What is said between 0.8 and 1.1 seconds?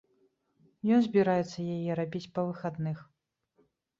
Ён